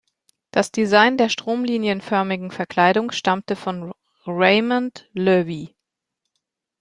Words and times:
Das 0.49 0.71
Design 0.71 1.17
der 1.19 1.29
stromlinienförmigen 1.29 2.49
Verkleidung 2.49 3.11
stammte 3.11 3.55
von 3.55 3.91
Raymond 4.25 5.07
Loewy. 5.13 5.75